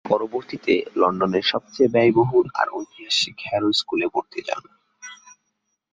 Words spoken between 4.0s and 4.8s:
পড়তে যান।